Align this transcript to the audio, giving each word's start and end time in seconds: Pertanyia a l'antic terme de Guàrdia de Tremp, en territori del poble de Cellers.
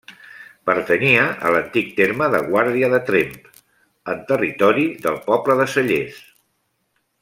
Pertanyia 0.69 1.25
a 1.49 1.51
l'antic 1.55 1.91
terme 1.99 2.31
de 2.37 2.41
Guàrdia 2.47 2.91
de 2.95 3.01
Tremp, 3.11 3.37
en 4.15 4.27
territori 4.35 4.89
del 5.07 5.23
poble 5.31 5.63
de 5.65 5.73
Cellers. 5.77 6.23